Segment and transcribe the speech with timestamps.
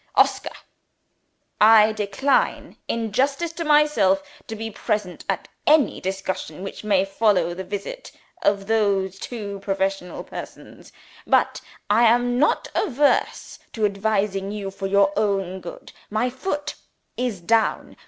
[0.15, 0.49] Oscar!
[1.59, 7.53] I decline, in justice to myself, to be present at any discussion which may follow
[7.53, 8.11] the visit
[8.41, 10.91] of those two professional persons.
[11.27, 15.91] But I am not averse to advising you for your own good.
[16.09, 16.73] My Foot
[17.15, 17.95] is down.